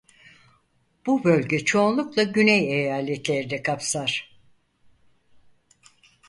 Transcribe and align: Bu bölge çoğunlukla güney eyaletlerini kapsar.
Bu 1.05 1.23
bölge 1.23 1.59
çoğunlukla 1.65 2.23
güney 2.23 2.73
eyaletlerini 2.81 3.63
kapsar. 3.63 4.39